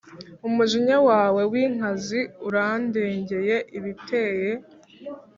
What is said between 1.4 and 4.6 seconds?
w inkazi urandengeye Ibiteye